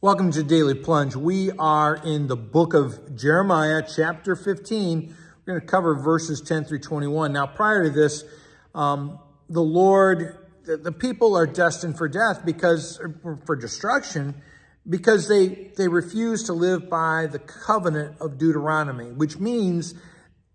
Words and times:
Welcome 0.00 0.30
to 0.30 0.44
Daily 0.44 0.74
Plunge. 0.74 1.16
We 1.16 1.50
are 1.58 1.96
in 1.96 2.28
the 2.28 2.36
book 2.36 2.72
of 2.72 3.16
Jeremiah, 3.16 3.82
chapter 3.82 4.36
15. 4.36 5.12
We're 5.44 5.54
going 5.54 5.60
to 5.60 5.66
cover 5.66 5.96
verses 5.96 6.40
10 6.40 6.66
through 6.66 6.78
21. 6.78 7.32
Now, 7.32 7.48
prior 7.48 7.82
to 7.82 7.90
this, 7.90 8.22
um, 8.76 9.18
the 9.48 9.60
Lord, 9.60 10.38
the, 10.62 10.76
the, 10.76 10.92
people 10.92 11.36
are 11.36 11.48
destined 11.48 11.98
for 11.98 12.08
death 12.08 12.42
because, 12.44 13.00
for 13.44 13.56
destruction, 13.56 14.36
because 14.88 15.26
they, 15.26 15.72
they 15.76 15.88
refuse 15.88 16.44
to 16.44 16.52
live 16.52 16.88
by 16.88 17.26
the 17.26 17.40
covenant 17.40 18.18
of 18.20 18.38
Deuteronomy, 18.38 19.10
which 19.10 19.40
means 19.40 19.94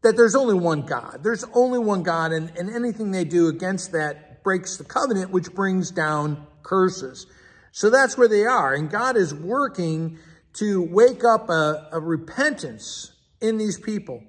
that 0.04 0.16
there's 0.16 0.36
only 0.36 0.56
one 0.56 0.84
God. 0.84 1.20
There's 1.22 1.44
only 1.54 1.80
one 1.80 2.04
God, 2.04 2.32
and, 2.32 2.50
and 2.58 2.74
anything 2.74 3.12
they 3.12 3.26
do 3.26 3.50
against 3.50 3.92
that 3.92 4.42
breaks 4.42 4.78
the 4.78 4.86
covenant, 4.86 5.32
which 5.32 5.54
brings 5.54 5.92
down 5.92 6.48
curses. 6.62 7.28
So 7.74 7.90
that's 7.90 8.16
where 8.16 8.28
they 8.28 8.46
are. 8.46 8.76
And 8.76 8.90
God 8.90 9.18
is 9.18 9.34
working 9.34 10.20
to 10.54 10.84
wake 10.84 11.24
up 11.24 11.50
a, 11.50 11.90
a 11.92 12.00
repentance 12.00 13.12
in 13.42 13.58
these 13.58 13.80
people. 13.80 14.24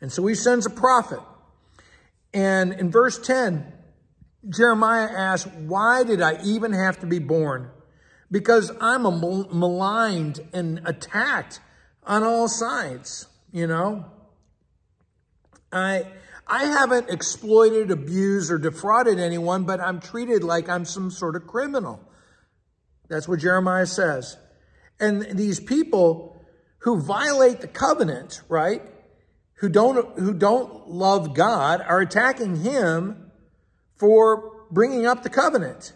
And 0.00 0.10
so 0.10 0.26
he 0.26 0.34
sends 0.34 0.64
a 0.64 0.70
prophet. 0.70 1.20
And 2.32 2.72
in 2.72 2.90
verse 2.90 3.18
10, 3.18 3.70
Jeremiah 4.48 5.06
asks, 5.06 5.50
why 5.52 6.02
did 6.02 6.22
I 6.22 6.42
even 6.42 6.72
have 6.72 6.98
to 7.00 7.06
be 7.06 7.18
born? 7.18 7.70
Because 8.30 8.72
I'm 8.80 9.02
maligned 9.02 10.40
and 10.54 10.80
attacked 10.86 11.60
on 12.04 12.22
all 12.22 12.48
sides, 12.48 13.26
you 13.52 13.66
know? 13.66 14.06
I, 15.70 16.06
I 16.46 16.64
haven't 16.64 17.10
exploited, 17.10 17.90
abused, 17.90 18.50
or 18.50 18.56
defrauded 18.56 19.20
anyone, 19.20 19.64
but 19.64 19.78
I'm 19.78 20.00
treated 20.00 20.42
like 20.42 20.70
I'm 20.70 20.86
some 20.86 21.10
sort 21.10 21.36
of 21.36 21.46
criminal. 21.46 22.07
That's 23.08 23.28
what 23.28 23.40
Jeremiah 23.40 23.86
says. 23.86 24.36
And 25.00 25.22
these 25.38 25.60
people 25.60 26.44
who 26.78 27.00
violate 27.00 27.60
the 27.60 27.68
covenant, 27.68 28.42
right? 28.48 28.82
Who 29.54 29.68
don't, 29.68 30.18
who 30.18 30.34
don't 30.34 30.88
love 30.90 31.34
God 31.34 31.80
are 31.80 32.00
attacking 32.00 32.56
him 32.56 33.30
for 33.96 34.66
bringing 34.70 35.06
up 35.06 35.22
the 35.22 35.30
covenant. 35.30 35.92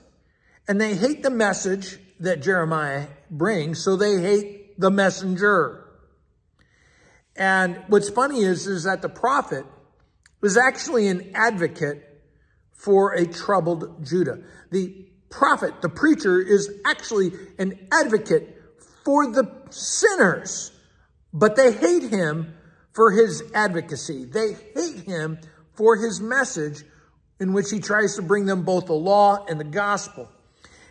And 0.66 0.80
they 0.80 0.94
hate 0.94 1.22
the 1.22 1.30
message 1.30 1.98
that 2.20 2.42
Jeremiah 2.42 3.08
brings, 3.30 3.82
so 3.82 3.96
they 3.96 4.20
hate 4.20 4.80
the 4.80 4.90
messenger. 4.90 5.84
And 7.36 7.82
what's 7.88 8.10
funny 8.10 8.42
is, 8.42 8.66
is 8.66 8.84
that 8.84 9.02
the 9.02 9.08
prophet 9.08 9.64
was 10.40 10.56
actually 10.56 11.08
an 11.08 11.32
advocate 11.34 12.08
for 12.72 13.12
a 13.12 13.26
troubled 13.26 14.04
Judah. 14.04 14.40
The 14.70 15.08
prophet, 15.32 15.82
the 15.82 15.88
preacher, 15.88 16.40
is 16.40 16.70
actually 16.86 17.32
an 17.58 17.88
advocate 17.90 18.62
for 19.04 19.26
the 19.32 19.50
sinners, 19.70 20.70
but 21.32 21.56
they 21.56 21.72
hate 21.72 22.04
him 22.04 22.54
for 22.92 23.10
his 23.10 23.42
advocacy. 23.54 24.26
They 24.26 24.52
hate 24.74 25.00
him 25.00 25.38
for 25.72 25.96
his 25.96 26.20
message 26.20 26.84
in 27.40 27.52
which 27.52 27.70
he 27.70 27.80
tries 27.80 28.14
to 28.16 28.22
bring 28.22 28.46
them 28.46 28.62
both 28.62 28.86
the 28.86 28.92
law 28.92 29.44
and 29.46 29.58
the 29.58 29.64
gospel. 29.64 30.30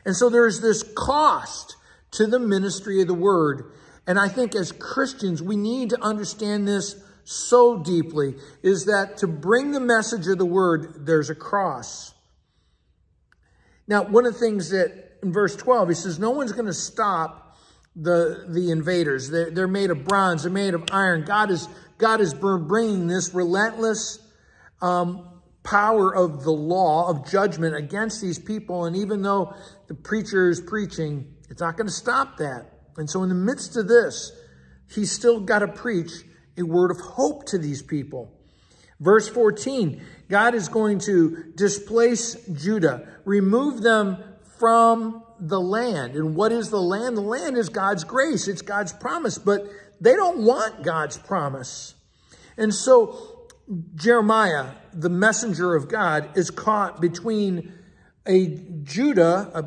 And 0.05 0.15
so 0.15 0.29
there's 0.29 0.59
this 0.59 0.83
cost 0.95 1.77
to 2.11 2.27
the 2.27 2.39
ministry 2.39 3.01
of 3.01 3.07
the 3.07 3.13
word. 3.13 3.71
And 4.07 4.19
I 4.19 4.27
think 4.27 4.55
as 4.55 4.71
Christians, 4.71 5.41
we 5.41 5.55
need 5.55 5.91
to 5.91 6.01
understand 6.01 6.67
this 6.67 7.01
so 7.23 7.77
deeply 7.77 8.35
is 8.63 8.85
that 8.85 9.17
to 9.17 9.27
bring 9.27 9.71
the 9.71 9.79
message 9.79 10.27
of 10.27 10.37
the 10.39 10.45
word, 10.45 11.05
there's 11.05 11.29
a 11.29 11.35
cross. 11.35 12.13
Now, 13.87 14.03
one 14.03 14.25
of 14.25 14.33
the 14.33 14.39
things 14.39 14.69
that 14.69 15.17
in 15.23 15.31
verse 15.31 15.55
12, 15.55 15.89
he 15.89 15.95
says, 15.95 16.19
no 16.19 16.31
one's 16.31 16.51
going 16.51 16.65
to 16.65 16.73
stop 16.73 17.57
the, 17.95 18.45
the 18.47 18.71
invaders. 18.71 19.29
They're, 19.29 19.51
they're 19.51 19.67
made 19.67 19.91
of 19.91 20.05
bronze. 20.05 20.43
They're 20.43 20.51
made 20.51 20.73
of 20.73 20.85
iron. 20.91 21.25
God 21.25 21.51
is, 21.51 21.67
God 21.97 22.21
is 22.21 22.33
bringing 22.33 23.07
this 23.07 23.33
relentless 23.33 24.19
um, 24.81 25.27
power 25.63 26.15
of 26.15 26.43
the 26.43 26.51
law, 26.51 27.09
of 27.09 27.29
judgment 27.29 27.75
against 27.75 28.21
these 28.21 28.39
people. 28.39 28.85
And 28.85 28.95
even 28.95 29.21
though 29.21 29.53
the 29.87 29.93
preacher 29.93 30.49
is 30.49 30.61
preaching, 30.61 31.35
it's 31.49 31.61
not 31.61 31.77
going 31.77 31.87
to 31.87 31.93
stop 31.93 32.37
that. 32.37 32.65
And 32.97 33.09
so 33.09 33.23
in 33.23 33.29
the 33.29 33.35
midst 33.35 33.77
of 33.77 33.87
this, 33.87 34.31
he's 34.89 35.11
still 35.11 35.39
got 35.39 35.59
to 35.59 35.67
preach 35.67 36.11
a 36.57 36.63
word 36.63 36.91
of 36.91 36.99
hope 36.99 37.45
to 37.47 37.57
these 37.57 37.81
people. 37.81 38.31
Verse 39.01 39.27
14, 39.27 39.99
God 40.29 40.53
is 40.53 40.69
going 40.69 40.99
to 40.99 41.51
displace 41.55 42.35
Judah, 42.53 43.07
remove 43.25 43.81
them 43.81 44.23
from 44.59 45.23
the 45.39 45.59
land. 45.59 46.15
And 46.15 46.35
what 46.35 46.51
is 46.51 46.69
the 46.69 46.81
land? 46.81 47.17
The 47.17 47.21
land 47.21 47.57
is 47.57 47.69
God's 47.69 48.03
grace. 48.03 48.47
It's 48.47 48.61
God's 48.61 48.93
promise, 48.93 49.39
but 49.39 49.67
they 49.99 50.15
don't 50.15 50.45
want 50.45 50.83
God's 50.83 51.17
promise. 51.17 51.95
And 52.57 52.71
so 52.71 53.49
Jeremiah, 53.95 54.67
the 54.93 55.09
messenger 55.09 55.73
of 55.73 55.89
God, 55.89 56.37
is 56.37 56.51
caught 56.51 57.01
between 57.01 57.73
a 58.27 58.59
Judah, 58.83 59.49
a 59.55 59.63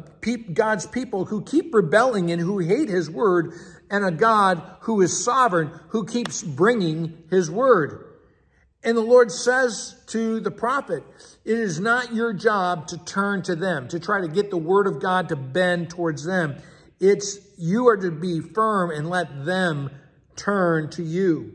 God's 0.52 0.86
people 0.86 1.24
who 1.24 1.42
keep 1.42 1.74
rebelling 1.74 2.30
and 2.30 2.40
who 2.40 2.60
hate 2.60 2.88
his 2.88 3.10
word, 3.10 3.52
and 3.90 4.04
a 4.04 4.12
God 4.12 4.62
who 4.82 5.00
is 5.02 5.24
sovereign, 5.24 5.72
who 5.88 6.06
keeps 6.06 6.40
bringing 6.44 7.24
his 7.30 7.50
word. 7.50 8.13
And 8.84 8.96
the 8.96 9.02
Lord 9.02 9.32
says 9.32 9.96
to 10.08 10.40
the 10.40 10.50
prophet, 10.50 11.02
it 11.44 11.58
is 11.58 11.80
not 11.80 12.14
your 12.14 12.34
job 12.34 12.86
to 12.88 12.98
turn 12.98 13.42
to 13.44 13.56
them, 13.56 13.88
to 13.88 13.98
try 13.98 14.20
to 14.20 14.28
get 14.28 14.50
the 14.50 14.58
word 14.58 14.86
of 14.86 15.00
God 15.00 15.30
to 15.30 15.36
bend 15.36 15.88
towards 15.88 16.24
them. 16.24 16.58
It's 17.00 17.38
you 17.58 17.88
are 17.88 17.96
to 17.96 18.10
be 18.10 18.40
firm 18.40 18.90
and 18.90 19.08
let 19.08 19.46
them 19.46 19.90
turn 20.36 20.90
to 20.90 21.02
you. 21.02 21.54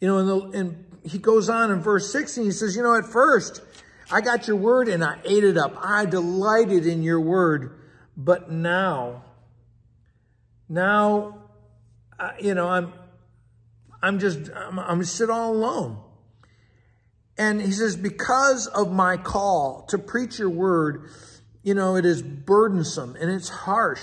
You 0.00 0.08
know, 0.08 0.18
and, 0.18 0.28
the, 0.28 0.58
and 0.58 0.84
he 1.04 1.18
goes 1.18 1.48
on 1.48 1.70
in 1.72 1.80
verse 1.80 2.12
16, 2.12 2.44
he 2.44 2.52
says, 2.52 2.76
you 2.76 2.82
know, 2.82 2.94
at 2.94 3.06
first 3.06 3.60
I 4.10 4.20
got 4.20 4.46
your 4.46 4.56
word 4.56 4.88
and 4.88 5.02
I 5.02 5.18
ate 5.24 5.42
it 5.42 5.56
up. 5.56 5.74
I 5.76 6.04
delighted 6.04 6.86
in 6.86 7.02
your 7.02 7.20
word. 7.20 7.78
But 8.16 8.50
now, 8.50 9.24
now, 10.68 11.38
you 12.40 12.54
know, 12.54 12.68
I'm, 12.68 12.92
I'm 14.02 14.18
just, 14.18 14.50
I'm, 14.54 14.78
I'm 14.78 15.04
sit 15.04 15.30
all 15.30 15.52
alone. 15.52 15.98
And 17.38 17.60
he 17.60 17.72
says, 17.72 17.96
because 17.96 18.66
of 18.66 18.92
my 18.92 19.16
call 19.16 19.86
to 19.88 19.98
preach 19.98 20.38
your 20.38 20.50
word, 20.50 21.08
you 21.62 21.74
know, 21.74 21.96
it 21.96 22.04
is 22.04 22.22
burdensome 22.22 23.16
and 23.16 23.30
it's 23.30 23.48
harsh. 23.48 24.02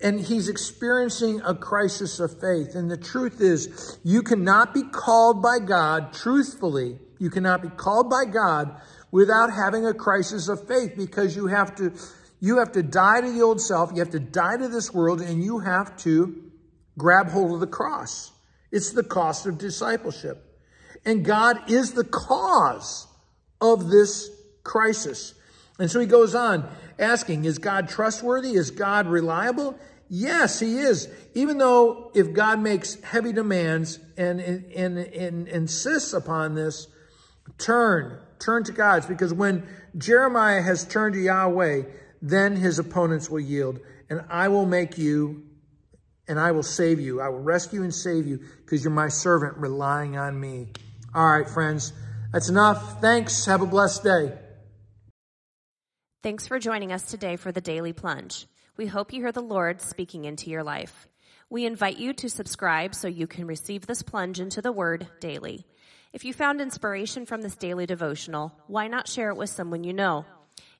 And 0.00 0.20
he's 0.20 0.48
experiencing 0.48 1.40
a 1.42 1.54
crisis 1.54 2.18
of 2.18 2.40
faith. 2.40 2.74
And 2.74 2.90
the 2.90 2.96
truth 2.96 3.40
is, 3.40 3.98
you 4.02 4.22
cannot 4.22 4.74
be 4.74 4.82
called 4.82 5.42
by 5.42 5.58
God 5.60 6.12
truthfully. 6.12 6.98
You 7.18 7.30
cannot 7.30 7.62
be 7.62 7.68
called 7.68 8.10
by 8.10 8.24
God 8.24 8.80
without 9.12 9.52
having 9.52 9.86
a 9.86 9.94
crisis 9.94 10.48
of 10.48 10.66
faith 10.66 10.94
because 10.96 11.36
you 11.36 11.46
have 11.46 11.76
to, 11.76 11.92
you 12.40 12.58
have 12.58 12.72
to 12.72 12.82
die 12.82 13.20
to 13.20 13.30
the 13.30 13.42
old 13.42 13.60
self. 13.60 13.92
You 13.92 14.00
have 14.00 14.10
to 14.10 14.20
die 14.20 14.56
to 14.56 14.68
this 14.68 14.92
world 14.92 15.20
and 15.20 15.42
you 15.42 15.60
have 15.60 15.96
to 15.98 16.50
grab 16.98 17.28
hold 17.28 17.52
of 17.52 17.60
the 17.60 17.66
cross. 17.66 18.33
It's 18.74 18.90
the 18.90 19.04
cost 19.04 19.46
of 19.46 19.56
discipleship. 19.56 20.44
And 21.04 21.24
God 21.24 21.70
is 21.70 21.92
the 21.92 22.02
cause 22.02 23.06
of 23.60 23.88
this 23.88 24.28
crisis. 24.64 25.32
And 25.78 25.88
so 25.88 26.00
he 26.00 26.06
goes 26.06 26.34
on 26.34 26.68
asking, 26.98 27.44
is 27.44 27.58
God 27.58 27.88
trustworthy? 27.88 28.54
Is 28.54 28.72
God 28.72 29.06
reliable? 29.06 29.78
Yes, 30.08 30.58
he 30.58 30.78
is. 30.78 31.08
Even 31.34 31.58
though 31.58 32.10
if 32.16 32.32
God 32.32 32.58
makes 32.58 33.00
heavy 33.02 33.32
demands 33.32 34.00
and, 34.16 34.40
and, 34.40 34.64
and, 34.72 34.98
and 34.98 35.46
insists 35.46 36.12
upon 36.12 36.56
this, 36.56 36.88
turn, 37.58 38.18
turn 38.40 38.64
to 38.64 38.72
God's 38.72 39.06
because 39.06 39.32
when 39.32 39.68
Jeremiah 39.96 40.62
has 40.62 40.84
turned 40.84 41.14
to 41.14 41.20
Yahweh, 41.20 41.82
then 42.20 42.56
his 42.56 42.80
opponents 42.80 43.30
will 43.30 43.38
yield. 43.38 43.78
And 44.10 44.24
I 44.28 44.48
will 44.48 44.66
make 44.66 44.98
you 44.98 45.44
and 46.28 46.38
I 46.38 46.52
will 46.52 46.62
save 46.62 47.00
you. 47.00 47.20
I 47.20 47.28
will 47.28 47.40
rescue 47.40 47.82
and 47.82 47.94
save 47.94 48.26
you 48.26 48.40
because 48.64 48.82
you're 48.82 48.92
my 48.92 49.08
servant 49.08 49.56
relying 49.58 50.16
on 50.16 50.38
me. 50.38 50.68
All 51.14 51.26
right, 51.26 51.48
friends, 51.48 51.92
that's 52.32 52.48
enough. 52.48 53.00
Thanks. 53.00 53.46
Have 53.46 53.62
a 53.62 53.66
blessed 53.66 54.02
day. 54.02 54.32
Thanks 56.22 56.46
for 56.46 56.58
joining 56.58 56.90
us 56.90 57.04
today 57.04 57.36
for 57.36 57.52
the 57.52 57.60
Daily 57.60 57.92
Plunge. 57.92 58.46
We 58.76 58.86
hope 58.86 59.12
you 59.12 59.20
hear 59.20 59.32
the 59.32 59.42
Lord 59.42 59.80
speaking 59.80 60.24
into 60.24 60.50
your 60.50 60.62
life. 60.62 61.06
We 61.50 61.66
invite 61.66 61.98
you 61.98 62.14
to 62.14 62.30
subscribe 62.30 62.94
so 62.94 63.06
you 63.06 63.26
can 63.26 63.46
receive 63.46 63.86
this 63.86 64.02
plunge 64.02 64.40
into 64.40 64.62
the 64.62 64.72
Word 64.72 65.06
daily. 65.20 65.66
If 66.12 66.24
you 66.24 66.32
found 66.32 66.60
inspiration 66.60 67.26
from 67.26 67.42
this 67.42 67.56
daily 67.56 67.86
devotional, 67.86 68.52
why 68.66 68.88
not 68.88 69.06
share 69.06 69.28
it 69.28 69.36
with 69.36 69.50
someone 69.50 69.84
you 69.84 69.92
know? 69.92 70.24